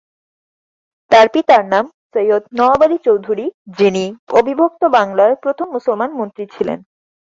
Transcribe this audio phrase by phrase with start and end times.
[1.11, 3.45] তার পিতার নাম সৈয়দ নওয়াব আলী চৌধুরী
[3.77, 4.03] যিনি
[4.33, 6.79] অবিভক্ত বাংলার প্রথম মুসলমান মন্ত্রী ছিলেন।